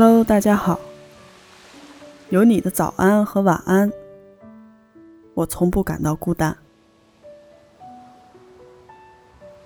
[0.00, 0.78] Hello，大家好。
[2.28, 3.90] 有你的早安和晚安，
[5.34, 6.56] 我从不感到孤单。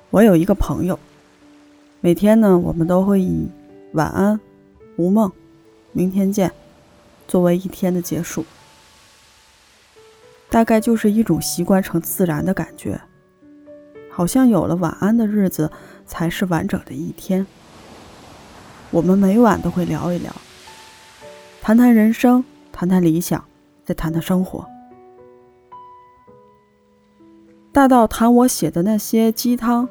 [0.08, 0.98] 我有一个朋友，
[2.00, 3.46] 每天呢，我们都会以
[3.92, 4.40] “晚安，
[4.96, 5.30] 无梦，
[5.92, 6.50] 明天见”
[7.28, 8.46] 作为一天的结束。
[10.48, 12.98] 大概就是一种习惯成自然的感觉，
[14.10, 15.70] 好像有了晚安的日子，
[16.06, 17.46] 才是完整的一天。
[18.92, 20.30] 我们每晚都会聊一聊，
[21.62, 23.42] 谈谈人生，谈谈理想，
[23.86, 24.68] 再谈谈生活。
[27.72, 29.88] 大到谈我写的那些鸡汤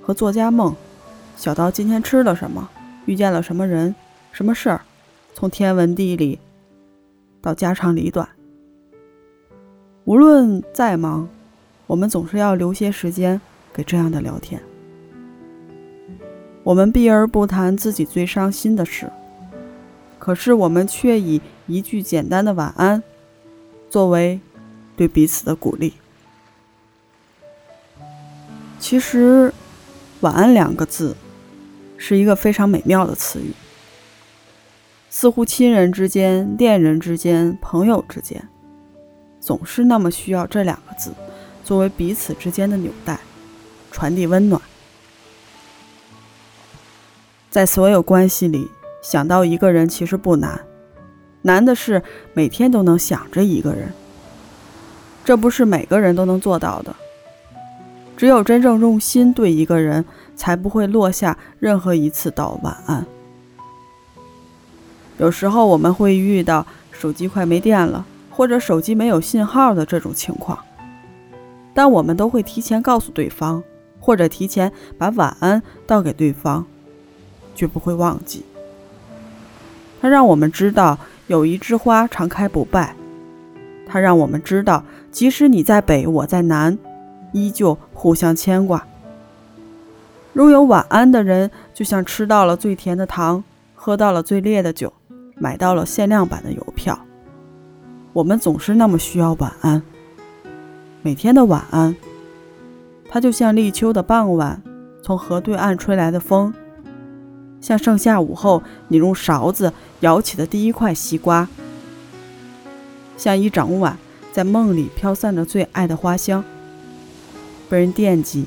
[0.00, 0.72] 和作家梦，
[1.36, 2.70] 小到今天吃了什么，
[3.06, 3.92] 遇见了什么人，
[4.30, 4.82] 什么事儿，
[5.34, 6.38] 从天文地理
[7.42, 8.28] 到家长里短。
[10.04, 11.28] 无论再忙，
[11.88, 13.40] 我们总是要留些时间
[13.72, 14.62] 给这样的聊天。
[16.64, 19.12] 我们避而不谈自己最伤心的事，
[20.18, 23.02] 可是我们却以一句简单的晚安
[23.90, 24.40] 作为
[24.96, 25.92] 对彼此的鼓励。
[28.80, 29.52] 其实
[30.20, 31.14] ，“晚安”两个字
[31.98, 33.52] 是一个非常美妙的词语，
[35.10, 38.48] 似乎亲人之间、恋人之间、朋友之间，
[39.38, 41.12] 总是那么需要这两个字
[41.62, 43.20] 作为彼此之间的纽带，
[43.90, 44.60] 传递温暖。
[47.54, 48.68] 在所有关系里，
[49.00, 50.60] 想到一个人其实不难，
[51.42, 52.02] 难的是
[52.32, 53.92] 每天都能想着一个人。
[55.24, 56.92] 这不是每个人都能做到的。
[58.16, 63.06] 只有真正用心对一个人，才不会落下任何一次道晚安。
[65.18, 70.58] 有时候我们会遇到手机快没电了，或者手机没有信号的这种情况，
[71.72, 73.62] 但我们都会提前告诉对方，
[74.00, 76.66] 或者提前把晚安道给对方。
[77.54, 78.44] 绝不会忘记。
[80.00, 80.98] 它让我们知道
[81.28, 82.94] 有一枝花常开不败，
[83.86, 86.76] 它让我们知道即使你在北，我在南，
[87.32, 88.86] 依旧互相牵挂。
[90.34, 93.42] 拥有晚安的人，就像吃到了最甜的糖，
[93.74, 94.92] 喝到了最烈的酒，
[95.36, 96.98] 买到了限量版的邮票。
[98.12, 99.80] 我们总是那么需要晚安，
[101.02, 101.94] 每天的晚安。
[103.08, 104.60] 它就像立秋的傍晚，
[105.02, 106.52] 从河对岸吹来的风。
[107.64, 111.48] 像盛夏午后，你用勺子舀起的第一块西瓜；
[113.16, 113.96] 像一整晚
[114.34, 116.44] 在梦里飘散着最爱的花香，
[117.70, 118.44] 被人惦记，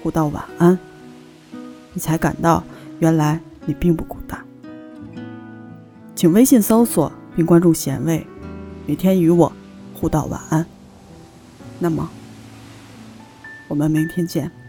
[0.00, 0.78] 互道晚安，
[1.92, 2.62] 你才感到
[3.00, 4.38] 原来你并不孤单。
[6.14, 8.24] 请微信搜索并关注贤味，
[8.86, 9.52] 每天与我
[9.94, 10.64] 互道晚安。
[11.80, 12.08] 那么，
[13.66, 14.59] 我们明天见。